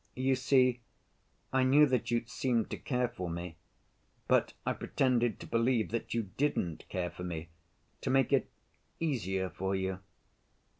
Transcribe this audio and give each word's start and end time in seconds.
"You 0.15 0.35
see, 0.35 0.81
I 1.53 1.61
knew 1.61 1.85
that 1.85 2.09
you—seemed 2.09 2.71
to 2.71 2.77
care 2.77 3.07
for 3.07 3.29
me, 3.29 3.57
but 4.27 4.53
I 4.65 4.73
pretended 4.73 5.39
to 5.41 5.45
believe 5.45 5.91
that 5.91 6.11
you 6.15 6.31
didn't 6.37 6.89
care 6.89 7.11
for 7.11 7.23
me 7.23 7.49
to 8.01 8.09
make 8.09 8.33
it—easier 8.33 9.51
for 9.51 9.75
you." 9.75 9.99